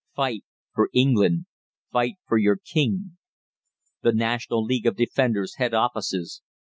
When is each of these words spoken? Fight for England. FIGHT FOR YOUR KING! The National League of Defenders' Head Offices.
Fight 0.15 0.43
for 0.73 0.89
England. 0.93 1.45
FIGHT 1.91 2.15
FOR 2.27 2.39
YOUR 2.39 2.55
KING! 2.57 3.19
The 4.01 4.11
National 4.13 4.63
League 4.65 4.87
of 4.87 4.95
Defenders' 4.95 5.57
Head 5.57 5.75
Offices. 5.75 6.41